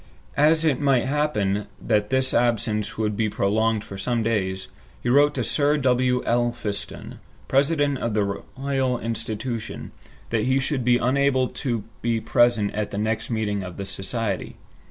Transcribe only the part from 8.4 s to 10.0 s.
Royal Institution,